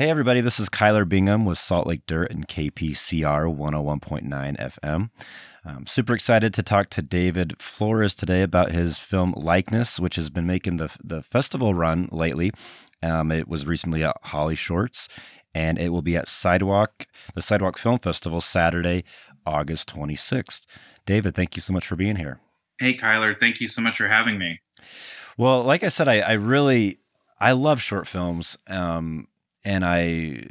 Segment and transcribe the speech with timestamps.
[0.00, 5.10] Hey, everybody, this is Kyler Bingham with Salt Lake Dirt and KPCR 101.9 FM.
[5.62, 10.30] I'm super excited to talk to David Flores today about his film Likeness, which has
[10.30, 12.50] been making the, the festival run lately.
[13.02, 15.06] Um, it was recently at HollyShorts,
[15.54, 17.04] and it will be at Sidewalk,
[17.34, 19.04] the Sidewalk Film Festival, Saturday,
[19.44, 20.64] August 26th.
[21.04, 22.40] David, thank you so much for being here.
[22.78, 24.60] Hey, Kyler, thank you so much for having me.
[25.36, 26.96] Well, like I said, I, I really
[27.40, 28.56] I love short films.
[28.66, 29.26] Um,
[29.64, 30.42] and I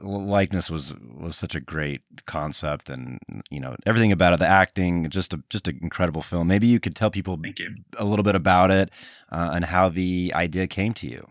[0.00, 3.18] likeness was was such a great concept, and
[3.50, 6.48] you know everything about it, the acting, just a just an incredible film.
[6.48, 7.74] Maybe you could tell people you.
[7.98, 8.90] a little bit about it
[9.30, 11.28] uh, and how the idea came to you.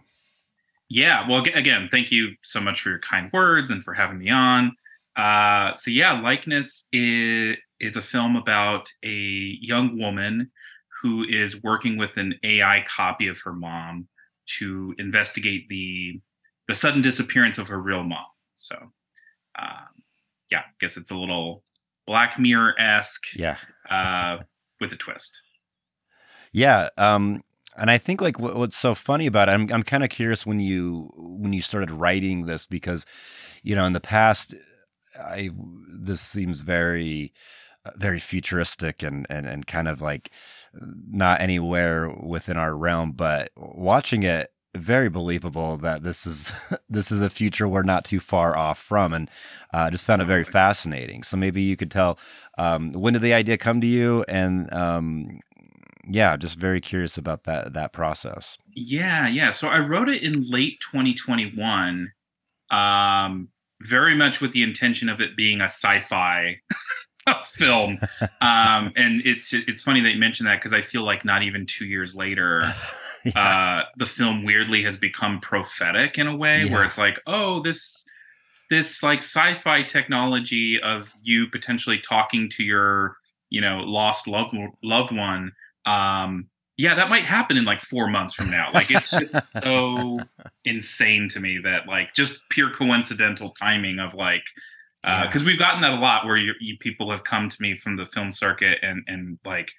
[0.89, 4.29] Yeah, well, again, thank you so much for your kind words and for having me
[4.29, 4.75] on.
[5.15, 10.51] Uh, so yeah, likeness is is a film about a young woman
[11.01, 14.07] who is working with an AI copy of her mom
[14.59, 16.21] to investigate the
[16.67, 18.25] the sudden disappearance of her real mom.
[18.55, 18.75] So,
[19.59, 20.03] um,
[20.51, 21.63] yeah, I guess it's a little
[22.07, 23.25] Black Mirror esque.
[23.35, 23.57] Yeah.
[23.89, 24.37] uh,
[24.79, 25.41] with a twist.
[26.51, 26.89] Yeah.
[26.97, 27.43] Um,
[27.75, 30.45] and I think like what, what's so funny about it, I'm I'm kind of curious
[30.45, 33.05] when you when you started writing this because,
[33.63, 34.53] you know, in the past,
[35.19, 35.49] I
[35.89, 37.33] this seems very
[37.95, 40.29] very futuristic and and and kind of like
[40.73, 46.51] not anywhere within our realm but watching it very believable that this is
[46.89, 49.29] this is a future we're not too far off from, and
[49.73, 51.23] uh, just found it very fascinating.
[51.23, 52.17] So maybe you could tell
[52.57, 55.39] um, when did the idea come to you, and um,
[56.07, 58.57] yeah, just very curious about that that process.
[58.75, 59.51] Yeah, yeah.
[59.51, 62.11] So I wrote it in late 2021,
[62.71, 63.49] um,
[63.81, 66.57] very much with the intention of it being a sci-fi
[67.45, 67.99] film.
[68.41, 71.65] Um, and it's it's funny that you mentioned that because I feel like not even
[71.65, 72.61] two years later.
[73.35, 73.81] yeah.
[73.81, 76.73] uh, the film weirdly has become prophetic in a way yeah.
[76.73, 78.05] where it's like, oh, this
[78.69, 83.17] this like sci-fi technology of you potentially talking to your
[83.49, 85.51] you know lost loved loved one
[85.85, 86.47] um
[86.77, 90.17] yeah that might happen in like four months from now like it's just so
[90.65, 94.43] insane to me that like just pure coincidental timing of like
[95.03, 95.45] because uh, yeah.
[95.45, 98.05] we've gotten that a lot where you, you, people have come to me from the
[98.05, 99.71] film circuit and and like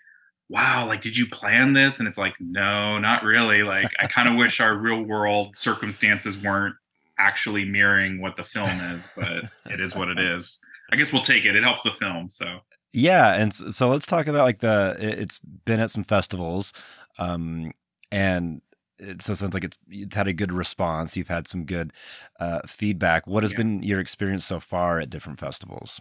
[0.49, 1.99] wow, like, did you plan this?
[1.99, 3.63] And it's like, no, not really.
[3.63, 6.77] Like, I kind of wish our real world circumstances weren't
[7.19, 10.61] actually mirroring what the film is, but it is what it is.
[10.93, 11.57] I guess we'll take it.
[11.57, 12.29] It helps the film.
[12.29, 12.61] So,
[12.93, 13.35] yeah.
[13.35, 16.73] And so let's talk about like the, it's been at some festivals.
[17.19, 17.73] Um,
[18.11, 18.61] and
[18.99, 21.17] it, so it sounds like it's it's had a good response.
[21.17, 21.93] You've had some good
[22.39, 23.27] uh, feedback.
[23.27, 23.59] What has yeah.
[23.59, 26.01] been your experience so far at different festivals?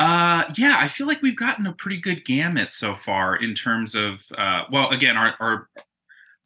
[0.00, 3.94] Uh, yeah, I feel like we've gotten a pretty good gamut so far in terms
[3.94, 5.68] of, uh, well, again, our, our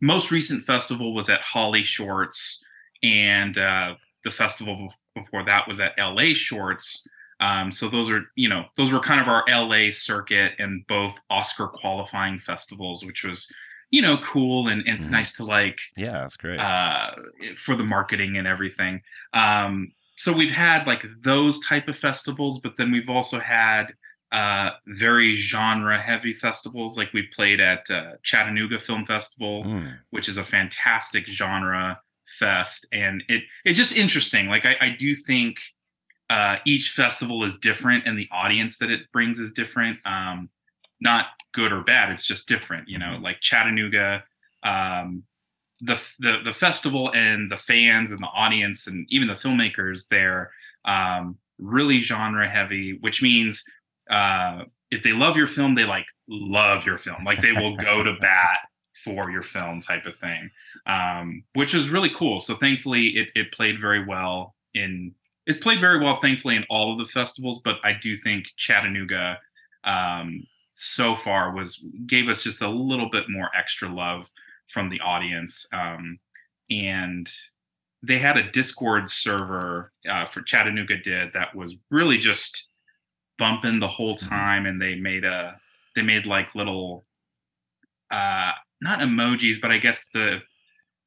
[0.01, 2.59] most recent festival was at HollyShorts,
[3.05, 3.95] and uh,
[4.25, 7.07] the festival before that was at LA Shorts.
[7.39, 11.17] Um, so those are, you know, those were kind of our LA circuit and both
[11.31, 13.47] Oscar qualifying festivals, which was,
[13.91, 15.13] you know, cool and, and it's mm.
[15.13, 17.11] nice to like, yeah, that's great uh,
[17.55, 19.01] for the marketing and everything.
[19.33, 23.95] Um, so we've had like those type of festivals, but then we've also had
[24.33, 26.97] uh, very genre heavy festivals.
[26.97, 29.97] Like we played at uh, Chattanooga Film Festival, mm.
[30.11, 34.49] which is a fantastic genre fest, and it it's just interesting.
[34.49, 35.59] Like I, I do think
[36.31, 39.99] uh, each festival is different, and the audience that it brings is different.
[40.05, 40.49] Um,
[41.01, 42.89] not good or bad; it's just different.
[42.89, 43.25] You know, mm-hmm.
[43.25, 44.25] like Chattanooga.
[44.63, 45.25] Um,
[45.85, 50.51] the, the the festival and the fans and the audience and even the filmmakers there
[50.85, 53.65] um, really genre heavy, which means
[54.11, 57.25] uh, if they love your film, they like love your film.
[57.25, 58.61] Like they will go to bat
[59.05, 60.51] for your film type of thing,
[60.87, 62.41] um, which is really cool.
[62.41, 65.15] So thankfully, it it played very well in
[65.47, 67.61] it's played very well, thankfully, in all of the festivals.
[67.63, 69.39] But I do think Chattanooga
[69.85, 74.31] um, so far was gave us just a little bit more extra love
[74.75, 75.67] from the audience.
[75.73, 76.19] Um,
[76.69, 77.27] and
[78.03, 82.69] they had a Discord server uh, for Chattanooga did that was really just
[83.39, 84.29] bumping the whole mm-hmm.
[84.29, 85.59] time, and they made a
[85.95, 87.05] they made like little
[88.11, 88.51] uh,
[88.83, 90.41] not emojis, but I guess the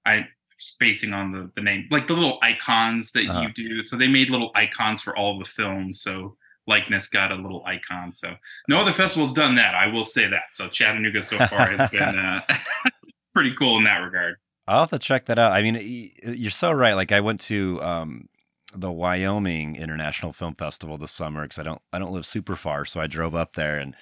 [0.05, 0.27] I
[0.59, 3.41] spacing on the, the name like the little icons that uh-huh.
[3.41, 3.83] you do.
[3.83, 6.01] So they made little icons for all the films.
[6.01, 6.35] So
[6.65, 8.11] likeness got a little icon.
[8.11, 8.35] So
[8.67, 9.75] no other festival's done that.
[9.75, 10.53] I will say that.
[10.53, 12.41] So Chattanooga so far has been uh,
[13.37, 14.35] pretty cool in that regard.
[14.67, 15.51] I'll have to check that out.
[15.51, 16.93] I mean, you're so right.
[16.95, 18.29] Like I went to um,
[18.73, 22.83] the Wyoming International Film Festival this summer because I don't I don't live super far,
[22.83, 23.95] so I drove up there and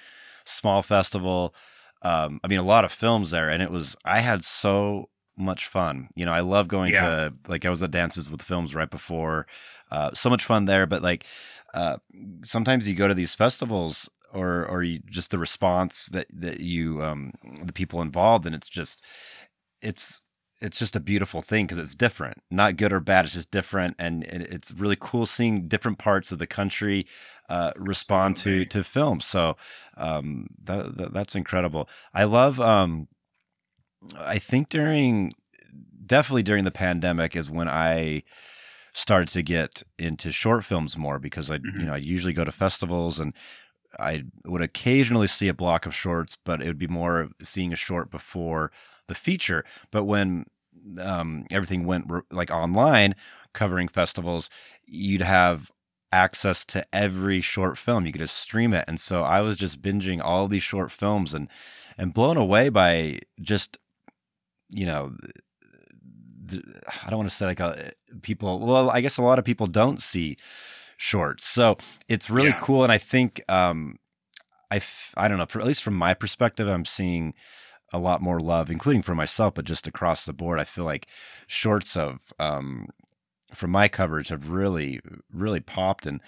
[0.44, 1.54] small festival.
[2.02, 5.66] Um, I mean, a lot of films there, and it was I had so much
[5.66, 6.08] fun.
[6.14, 7.00] You know, I love going Yeah.
[7.28, 9.46] to like I was at dances with films right before.
[9.90, 11.24] Uh, so much fun there, but like
[11.74, 11.98] uh,
[12.42, 17.02] sometimes you go to these festivals or or you, just the response that that you
[17.02, 17.32] um,
[17.64, 19.02] the people involved and it's just
[19.82, 20.22] it's
[20.60, 23.94] it's just a beautiful thing because it's different not good or bad it's just different
[23.98, 27.06] and it, it's really cool seeing different parts of the country
[27.48, 28.66] uh, respond to Absolutely.
[28.66, 29.56] to film so
[29.96, 33.06] um, that, that that's incredible i love um,
[34.18, 35.32] i think during
[36.06, 38.22] definitely during the pandemic is when i
[38.94, 41.80] started to get into short films more because i Mhm.
[41.80, 43.34] you know i usually go to festivals and
[43.98, 47.76] I would occasionally see a block of shorts, but it would be more seeing a
[47.76, 48.70] short before
[49.08, 49.64] the feature.
[49.90, 50.46] But when
[51.00, 53.14] um, everything went re- like online,
[53.52, 54.50] covering festivals,
[54.84, 55.70] you'd have
[56.12, 58.06] access to every short film.
[58.06, 61.34] You could just stream it, and so I was just binging all these short films
[61.34, 61.48] and
[61.98, 63.78] and blown away by just
[64.70, 65.14] you know.
[66.48, 67.90] I don't want to say like a,
[68.22, 68.60] people.
[68.60, 70.36] Well, I guess a lot of people don't see
[70.96, 71.44] shorts.
[71.46, 71.76] So
[72.08, 72.60] it's really Yeah.
[72.60, 72.82] cool.
[72.82, 73.98] And I think, um,
[74.70, 77.34] I, f- I don't know, for at least from my perspective, I'm seeing
[77.92, 80.58] a lot more love, including for myself, but just across the board.
[80.58, 81.06] I feel like
[81.46, 82.88] shorts of, um,
[83.54, 85.00] from my coverage have really,
[85.32, 86.04] really popped.
[86.04, 86.20] And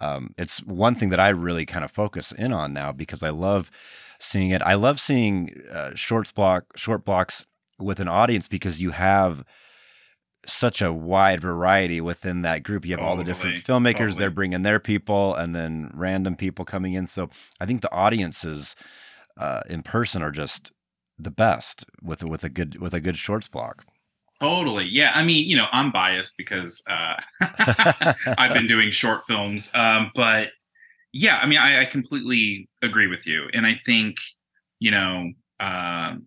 [0.00, 3.30] um, it's one thing that I really kind of focus in on now because I
[3.30, 3.70] love
[4.18, 4.60] seeing it.
[4.62, 7.46] I love seeing uh, shorts block, short blocks
[7.78, 9.44] with an audience because you have
[10.46, 12.84] such a wide variety within that group.
[12.84, 14.18] You have all the different filmmakers, totally.
[14.18, 17.06] they're bringing their people, and then random people coming in.
[17.06, 17.30] So
[17.60, 18.74] I think the audiences
[19.36, 20.72] uh, in person are just
[21.18, 23.84] the best with with a good with a good shorts block.
[24.40, 24.86] Totally.
[24.90, 25.12] Yeah.
[25.14, 27.14] I mean, you know, I'm biased because uh,
[28.36, 29.70] I've been doing short films.
[29.74, 30.48] Um, but
[31.12, 33.48] yeah, I mean, I, I completely agree with you.
[33.52, 34.16] And I think,
[34.80, 35.30] you know,
[35.60, 36.26] um,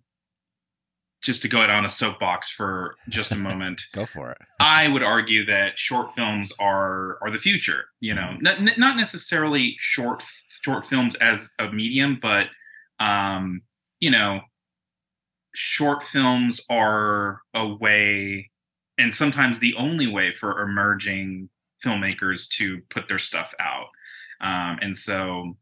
[1.27, 4.37] just to go out on a soapbox for just a moment, Go for it.
[4.59, 7.85] I would argue that short films are are the future.
[7.99, 10.23] You know, not, not necessarily short
[10.63, 12.47] short films as a medium, but
[12.99, 13.61] um,
[13.99, 14.39] you know,
[15.53, 18.49] short films are a way,
[18.97, 21.49] and sometimes the only way for emerging
[21.85, 23.87] filmmakers to put their stuff out.
[24.39, 25.57] Um, and so,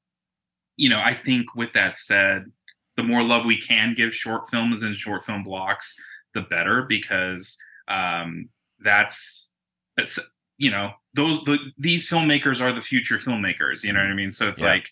[0.78, 2.52] you know, I think with that said,
[2.98, 5.96] the more love we can give short films and short film blocks,
[6.34, 7.58] the better, because
[7.88, 8.50] um,
[8.80, 9.50] that's
[9.98, 10.20] that's
[10.58, 13.84] you know those the, these filmmakers are the future filmmakers.
[13.84, 14.32] You know what I mean?
[14.32, 14.68] So it's Yeah.
[14.68, 14.88] like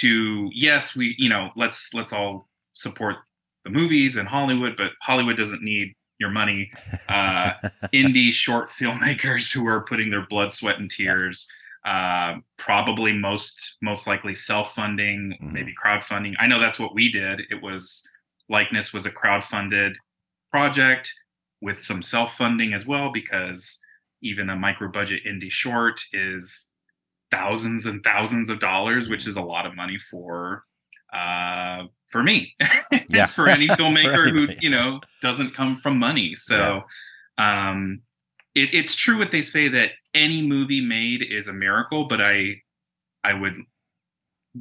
[0.00, 3.16] to yes, we you know let's let's all support
[3.64, 6.70] the movies and Hollywood, but Hollywood doesn't need your money.
[7.08, 7.52] Uh,
[7.92, 11.48] indie short filmmakers who are putting their blood, sweat, and tears.
[11.84, 15.52] Uh, probably most most likely self-funding, Mhm.
[15.52, 16.34] maybe crowdfunding.
[16.38, 17.42] I know that's what we did.
[17.50, 18.02] It was
[18.48, 19.94] likeness was a crowdfunded
[20.50, 21.12] project
[21.60, 23.78] with some self-funding as well because
[24.22, 26.72] even a micro budget indie short is
[27.30, 30.62] thousands and thousands of dollars which is a lot of money for
[31.12, 32.54] uh for me
[33.10, 33.26] Yeah.
[33.26, 36.82] for any For filmmaker who you know doesn't come from money so
[37.38, 38.00] um
[38.54, 42.54] it, it's true what they say that any movie made is a miracle but i
[43.24, 43.56] i would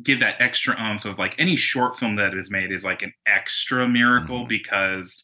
[0.01, 3.13] give that extra oomph of like any short film that is made is like an
[3.27, 4.49] extra miracle Mhm.
[4.49, 5.23] because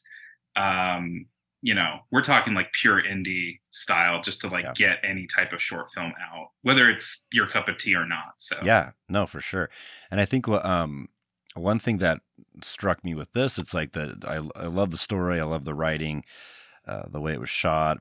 [0.56, 1.26] um
[1.62, 4.74] you know we're talking like pure indie style just to like Yeah.
[4.76, 8.34] get any type of short film out whether it's your cup of tea or not
[8.38, 9.70] so Yeah, no, for sure.
[10.12, 11.10] And I think what um
[11.56, 12.22] one thing that
[12.62, 15.74] struck me with this, it's like the I I love the story, I love the
[15.74, 16.24] writing,
[16.88, 18.00] uh, the way it was shot,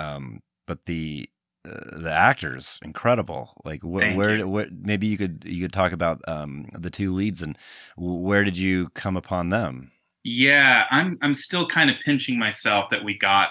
[0.00, 1.28] um, but the
[1.68, 3.52] uh, the actors incredible.
[3.64, 7.42] Like wh- where, where maybe you could you could talk about um the two leads
[7.42, 7.58] and
[7.96, 9.92] where did you come upon them?
[10.24, 13.50] Yeah, I'm I'm still kind of pinching myself that we got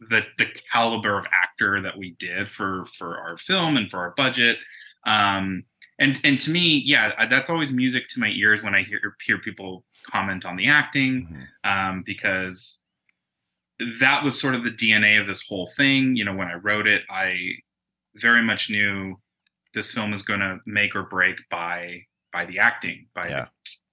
[0.00, 4.12] the the caliber of actor that we did for for our film and for our
[4.16, 4.58] budget.
[5.06, 5.64] Um
[5.98, 9.38] and and to me, yeah, that's always music to my ears when I hear hear
[9.38, 11.70] people comment on the acting Mhm.
[11.70, 12.80] um because
[14.00, 16.16] that was sort of the DNA of this whole thing.
[16.16, 17.50] You know, when I wrote it, I
[18.16, 19.16] very much knew
[19.74, 22.02] this film is going to make or break by
[22.32, 23.46] by the acting, by Yeah.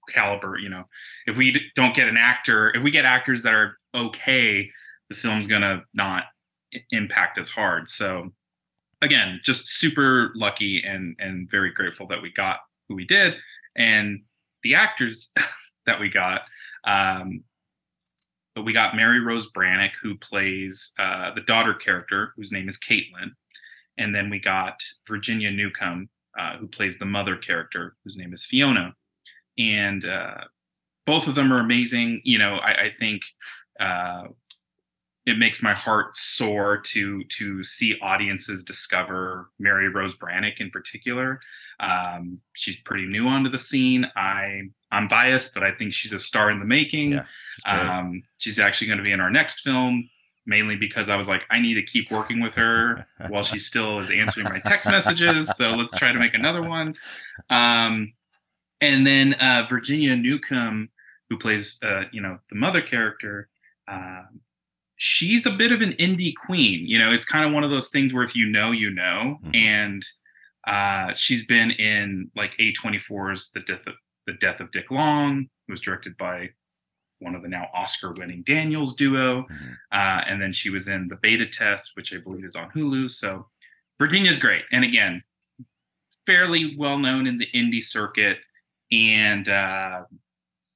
[0.06, 0.58] the caliber.
[0.58, 0.84] You know,
[1.26, 4.70] if we don't get an actor, if we get actors that are okay,
[5.08, 6.24] the film's going to not
[6.90, 7.88] impact as hard.
[7.88, 8.32] So
[9.02, 13.34] again, just super lucky and and very grateful that we got who we did
[13.76, 14.22] and
[14.62, 15.30] the actors
[15.86, 16.42] that we got.
[16.84, 17.44] Um,
[18.62, 23.32] we got Mary Rose Brannick, who plays uh, the daughter character, whose name is Caitlin.
[23.98, 26.08] And then we got Virginia Newcomb,
[26.38, 28.94] uh, who plays the mother character, whose name is Fiona.
[29.58, 30.44] And uh,
[31.06, 32.20] both of them are amazing.
[32.24, 33.22] You know, I, I think
[33.80, 34.24] uh,
[35.26, 41.40] it makes my heart soar to to see audiences discover Mary Rose Brannick in particular.
[41.80, 44.06] Um, she's pretty new onto the scene.
[44.16, 44.62] I
[44.92, 47.12] I'm biased, but I think she's a star in the making.
[47.12, 47.24] Yeah,
[47.66, 50.08] um, she's actually going to be in our next film,
[50.46, 54.00] mainly because I was like, I need to keep working with her while she still
[54.00, 55.48] is answering my text messages.
[55.56, 56.96] So let's try to make another one.
[57.48, 58.12] Um,
[58.82, 60.90] and then uh, Virginia Newcomb,
[61.30, 63.48] who plays uh, you know the mother character.
[63.88, 64.40] Um,
[65.04, 66.86] she's a bit of an indie queen.
[66.86, 69.38] You know, it's kind of one of those things where if you know, you know.
[69.44, 69.54] Mm-hmm.
[69.54, 70.04] And
[70.66, 73.94] uh, she's been in like A24's The Death of
[74.26, 76.48] The Death of Dick Long, who was directed by
[77.18, 79.42] one of the now Oscar-winning Daniels duo.
[79.42, 79.72] Mm-hmm.
[79.92, 83.10] Uh, and then she was in The Beta Test, which I believe is on Hulu.
[83.10, 83.46] So
[83.98, 84.64] Virginia's great.
[84.72, 85.22] And again,
[86.24, 88.38] fairly well known in the indie circuit.
[88.90, 90.04] And uh,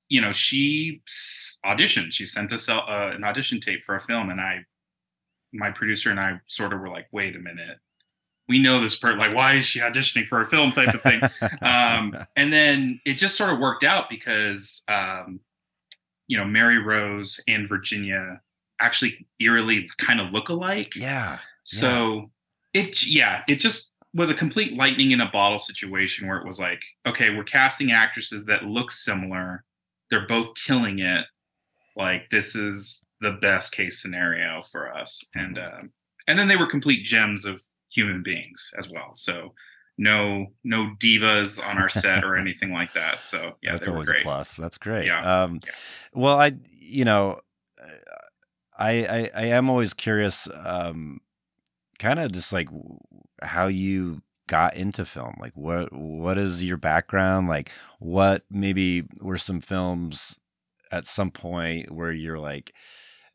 [0.09, 1.03] you know, she
[1.65, 2.12] auditioned.
[2.12, 4.65] She sent us a, uh, an audition tape for a film, and I,
[5.53, 7.79] my producer and I, sort of were like, "Wait a minute,
[8.49, 9.19] we know this person.
[9.19, 11.21] Like, why is she auditioning for a film?" Type of thing.
[11.62, 15.41] um, and then it just sort of worked out because, um,
[16.27, 18.41] you know, Mary Rose and Virginia
[18.81, 20.95] actually eerily kind of look alike.
[20.95, 21.38] Yeah.
[21.65, 22.31] So
[22.73, 22.83] yeah.
[22.83, 26.59] it, yeah, it just was a complete lightning in a bottle situation where it was
[26.59, 29.65] like, okay, we're casting actresses that look similar
[30.11, 31.25] they're both killing it.
[31.97, 35.25] Like this is the best case scenario for us.
[35.35, 35.81] And mm-hmm.
[35.81, 35.91] um,
[36.27, 39.11] and then they were complete gems of human beings as well.
[39.15, 39.55] So
[39.97, 43.23] no no divas on our set or anything like that.
[43.23, 44.57] So yeah that's always a plus.
[44.57, 45.07] That's great.
[45.07, 45.43] Yeah.
[45.43, 45.73] um yeah.
[46.15, 47.41] well i you know
[48.79, 51.21] I, I i am always curious um
[51.99, 52.69] kind of just like
[53.43, 55.37] how you got into film?
[55.38, 57.49] Like what what is your background?
[57.49, 60.37] Like what maybe were some films
[60.90, 62.73] at some point where you're like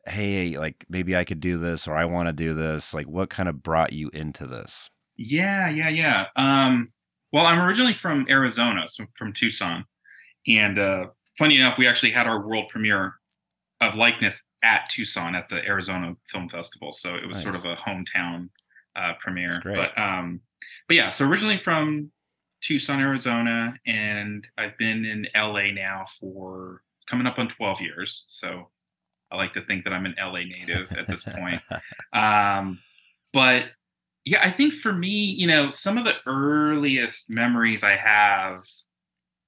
[0.06, 2.92] hey, like maybe I could do this or I want to do this?
[2.92, 4.90] Like what kind of brought you into this?
[5.16, 6.26] Yeah, yeah, yeah.
[6.36, 6.92] Um
[7.32, 9.86] well, I'm originally from Arizona, so from Tucson.
[10.46, 11.06] And uh
[11.38, 13.14] funny enough, we actually had our world premiere
[13.80, 16.92] of likeness at Tucson at the Arizona Film Festival.
[16.92, 17.54] So it was nice.
[17.54, 18.48] sort of a hometown
[18.96, 19.60] uh, premiere.
[19.62, 20.40] But um,
[20.88, 22.10] but yeah, so originally from
[22.62, 28.24] Tucson, Arizona, and I've been in LA now for coming up on 12 years.
[28.26, 28.70] So
[29.30, 31.60] I like to think that I'm an LA native at this point.
[32.12, 32.78] Um,
[33.32, 33.66] but
[34.24, 38.62] yeah, I think for me, you know, some of the earliest memories I have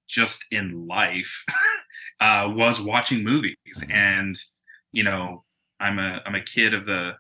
[0.09, 1.45] just in life
[2.21, 3.93] uh, was watching movies, mm-hmm.
[3.93, 4.37] and
[4.93, 5.45] you know,
[5.79, 7.13] I'm a I'm a kid of the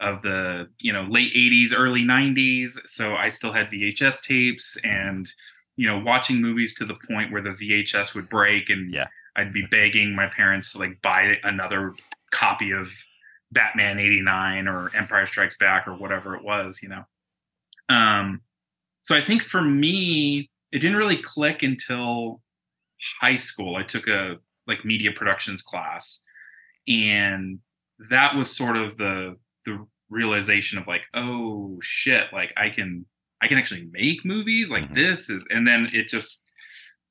[0.00, 5.30] of the you know late 80s early 90s so i still had vhs tapes and
[5.76, 9.08] you know watching movies to the point where the vhs would break and yeah.
[9.36, 11.94] i'd be begging my parents to like buy another
[12.30, 12.88] copy of
[13.50, 17.04] batman 89 or empire strikes back or whatever it was you know?
[17.88, 18.42] Um
[19.02, 22.40] so i think for me it didn't really click until
[23.20, 23.76] high school.
[23.76, 24.36] I took a
[24.66, 26.22] like media productions class
[26.86, 27.58] and
[28.10, 29.36] that was sort of the
[29.68, 33.04] the realization of like, oh shit, like I can
[33.40, 34.96] I can actually make movies like mm-hmm.
[34.96, 36.44] this is, and then it just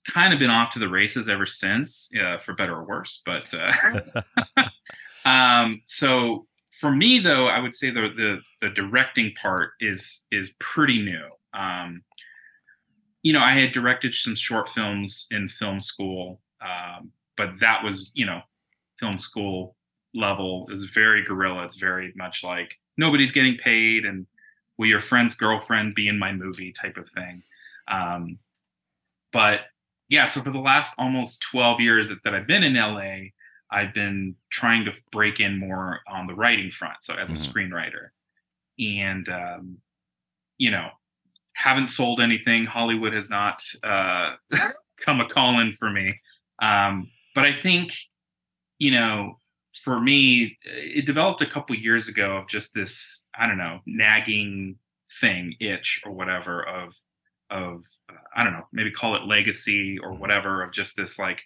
[0.10, 3.22] kind of been off to the races ever since, uh, for better or worse.
[3.26, 4.22] But uh,
[5.26, 6.48] um, so
[6.80, 11.28] for me though, I would say the the the directing part is is pretty new.
[11.54, 12.04] Um,
[13.24, 18.12] you know, I had directed some short films in film school, um, but that was
[18.14, 18.42] you know
[19.00, 19.77] film school
[20.14, 21.66] level is very guerrilla.
[21.66, 24.26] It's very much like nobody's getting paid and
[24.78, 27.44] will your friend's girlfriend be in my movie type of thing.
[27.88, 28.40] Um,
[29.34, 29.62] but
[30.10, 33.30] yeah, so for the last almost 12 years that, that I've been in LA,
[33.70, 36.98] I've been trying to break in more on the writing front.
[37.02, 37.74] So as a mm-hmm.
[37.74, 38.10] screenwriter,
[38.80, 39.78] and um,
[40.58, 40.90] you know,
[41.54, 42.66] haven't sold anything.
[42.66, 44.36] Hollywood has not uh,
[45.00, 46.20] come a calling for me.
[46.62, 47.94] Um, but I think,
[48.80, 49.40] you know,
[49.74, 54.78] for me, it developed a couple years ago of just this, I don't know, nagging
[55.20, 56.96] thing, itch or whatever of,
[57.50, 61.42] of, uh, I don't know, maybe call it legacy or whatever of just this like,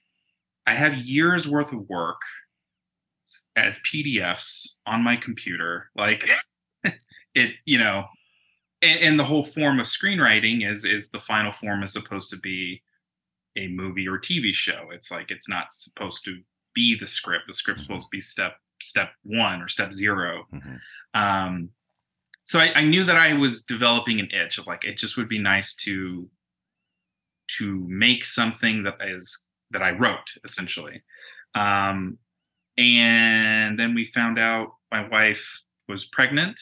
[0.65, 2.21] I have years worth of work
[3.55, 5.89] as PDFs on my computer.
[5.95, 6.25] Like
[7.35, 8.05] it, you know,
[8.81, 12.37] and, and the whole form of screenwriting is, is the final form is supposed to
[12.37, 12.81] be
[13.57, 14.89] a movie or TV show.
[14.91, 16.41] It's like, it's not supposed to
[16.73, 17.45] be the script.
[17.47, 17.93] The script's mm-hmm.
[17.93, 20.75] supposed to be step step one or step 0 mm-hmm.
[21.13, 21.69] Um,
[22.43, 25.29] so I, I, knew that I was developing an itch of like it just would
[25.29, 26.27] be nice to
[27.57, 31.03] to make something that is that I wrote essentially.
[31.53, 32.17] Um,
[32.77, 35.45] and then we found out my wife
[35.87, 36.59] was pregnant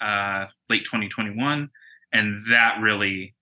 [0.00, 1.70] uh, late 2021,
[2.12, 3.34] and that really,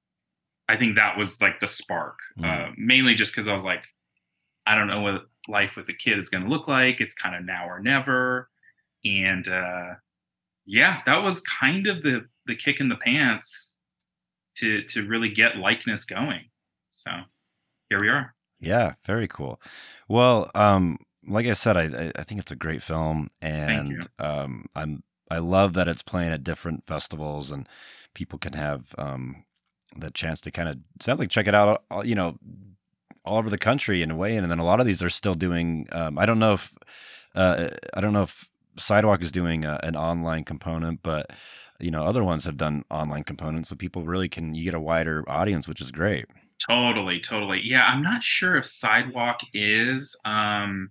[0.68, 2.18] I think that was like the spark.
[2.38, 2.44] Mm.
[2.44, 3.84] Uh, mainly just because I was like,
[4.66, 7.00] I don't know what life with a kid is going to look like.
[7.00, 8.48] It's kind of now or never,
[9.04, 9.94] and uh,
[10.66, 13.78] yeah, that was kind of the the kick in the pants
[14.56, 16.50] to to really get likeness going.
[16.90, 17.10] So
[17.90, 18.34] here we are.
[18.60, 19.60] Yeah, very cool.
[20.08, 23.88] Well, um, like I said, I I think it's a great film, and
[24.18, 27.68] um, I'm I love that it's playing at different festivals, and
[28.14, 29.44] people can have um,
[29.96, 31.84] the chance to kind of sounds like check it out.
[31.90, 32.38] all- You know,
[33.28, 35.34] all over the country in a way, and then a lot of these are still
[35.34, 35.86] doing.
[35.92, 36.72] Um, I don't know if
[37.34, 41.30] uh, I don't know if Sidewalk is doing a, an online component, but
[41.78, 44.80] you know, other ones have done online components, so people really can you get a
[44.80, 46.26] wider audience, which is great.
[46.66, 47.60] Totally, totally.
[47.62, 50.16] Yeah, I'm not sure if Sidewalk is.
[50.24, 50.90] Um,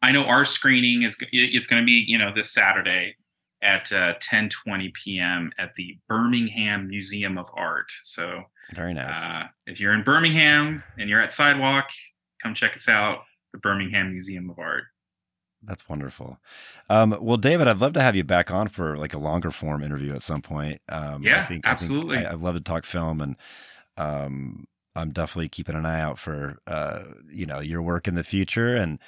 [0.00, 3.16] I know our screening is it's going to be you know this Saturday
[3.62, 5.52] at uh, 10:20 p.m.
[5.58, 7.90] at the Birmingham Museum of Art.
[8.02, 9.16] So Very nice.
[9.28, 11.88] uh, if you're in Birmingham and you're at Sidewalk,
[12.42, 13.20] come check us out.
[13.52, 14.84] The Birmingham Museum of Art.
[15.62, 16.38] That's wonderful.
[16.90, 19.82] Um, well, David, I'd love to have you back on for like a longer form
[19.82, 20.80] interview at some point.
[20.88, 22.16] Um, I Yeah, think, absolutely.
[22.18, 23.36] I think I, I'd love to talk film, and
[23.96, 24.66] um,
[24.96, 28.76] I'm definitely keeping an eye out for uh, you know your work in the future,
[28.76, 28.98] and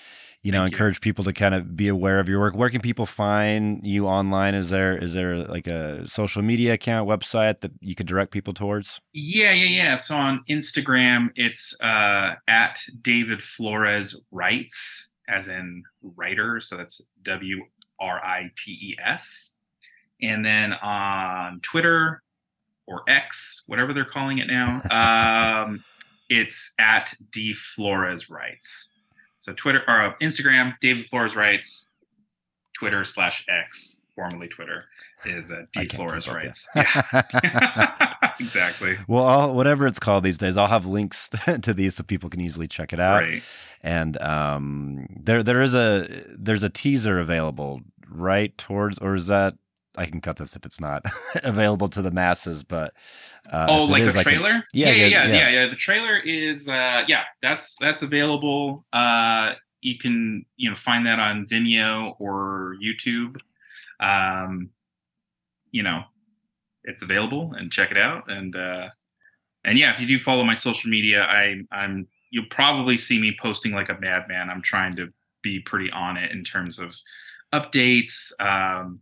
[0.43, 0.75] you know Thank you.
[0.75, 2.57] encourage people to kind of be aware of your work.
[2.57, 4.55] Where can people find you online?
[4.55, 8.53] Is there is there like a social media account, website that you could direct people
[8.53, 9.01] towards?
[9.13, 9.97] Yeah, yeah, yeah.
[9.97, 16.61] So on Instagram, it's uh, at David Flores Writes, as in writer.
[16.61, 17.63] So that's W
[18.01, 19.53] R I T E S.
[20.21, 22.23] And then on Twitter
[22.87, 24.81] or X, whatever they're calling it now,
[25.67, 25.85] um,
[26.29, 28.91] it's at D Flores Writes.
[29.39, 31.91] So Twitter or uh, Instagram, David Flores Writes.
[32.79, 34.85] Twitter slash X, formerly Twitter,
[35.25, 36.69] is uh, D Flores Writes.
[36.77, 37.23] Yeah.
[38.41, 38.97] exactly.
[39.09, 41.31] Well, I'll, whatever it's called these days, I'll have links
[41.63, 43.23] to these so people can easily check it out.
[43.23, 43.43] Right.
[43.83, 46.07] and um, there there is a
[46.37, 49.55] there's a teaser available right towards or is that
[49.97, 51.05] I can cut this if it's not
[51.45, 52.95] available to the masses, but
[53.51, 54.65] uh, oh, like is, a trailer?
[54.73, 55.49] Yeah, yeah, yeah, yeah, yeah, yeah.
[55.51, 58.85] yeah, The trailer is, uh, yeah, that's that's available.
[58.93, 63.41] Uh, you can you know find that on Vimeo or YouTube.
[64.01, 64.71] Um,
[65.71, 66.03] you know,
[66.85, 68.31] it's available and check it out.
[68.31, 68.89] And uh,
[69.65, 73.37] and yeah, if you do follow my social media, I I'm you'll probably see me
[73.41, 74.51] posting like a madman.
[74.51, 76.95] I'm trying to be pretty on it in terms of
[77.55, 78.33] updates.
[78.41, 79.01] Um,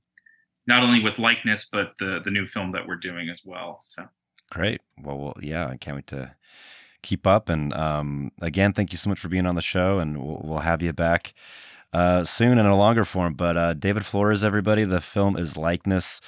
[0.66, 3.78] not only with likeness, but the the new film that we're doing as well.
[3.80, 4.08] So.
[4.50, 4.80] Great.
[5.02, 6.34] Well, well, yeah, I can't wait to
[7.02, 7.48] keep up.
[7.48, 10.60] And um, again, thank you so much for being on the show, and we'll, we'll
[10.60, 11.34] have you back
[11.92, 13.34] uh, soon in a longer form.
[13.34, 16.20] But uh, David Flores, everybody, the film is Likeness.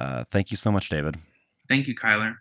[0.00, 1.18] Uh, thank you so much, David.
[1.68, 2.38] Thank you, Kyler.